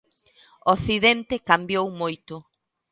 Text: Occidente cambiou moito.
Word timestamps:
Occidente 0.75 1.35
cambiou 1.49 1.85
moito. 2.01 2.35